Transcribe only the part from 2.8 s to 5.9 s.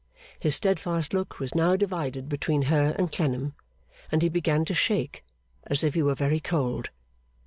and Clennam, and he began to shake as